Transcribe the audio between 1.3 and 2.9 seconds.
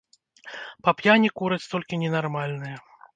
кураць толькі ненармальныя!